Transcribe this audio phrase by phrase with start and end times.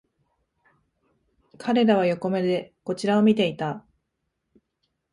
[1.59, 3.85] 彼らは横目でこちらを見ていた